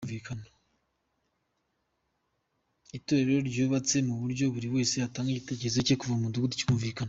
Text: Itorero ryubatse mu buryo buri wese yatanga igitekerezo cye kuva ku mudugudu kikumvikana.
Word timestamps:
Itorero 2.97 3.39
ryubatse 3.49 3.95
mu 4.07 4.13
buryo 4.21 4.45
buri 4.53 4.67
wese 4.75 4.95
yatanga 5.01 5.29
igitekerezo 5.31 5.79
cye 5.87 5.95
kuva 5.99 6.13
ku 6.15 6.23
mudugudu 6.23 6.53
kikumvikana. 6.59 6.99